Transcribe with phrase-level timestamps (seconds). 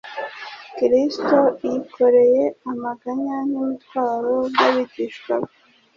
[0.75, 1.37] Kristo
[1.69, 5.51] yikoreye amaganya n'imitwaro by'abigishwa be.